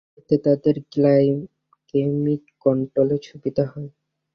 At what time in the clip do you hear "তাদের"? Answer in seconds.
0.45-0.75